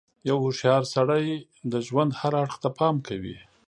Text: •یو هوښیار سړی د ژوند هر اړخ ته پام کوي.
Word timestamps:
•یو 0.29 0.37
هوښیار 0.43 0.83
سړی 0.95 1.25
د 1.71 1.73
ژوند 1.87 2.11
هر 2.21 2.33
اړخ 2.43 2.55
ته 2.63 2.69
پام 2.77 2.95
کوي. 3.07 3.37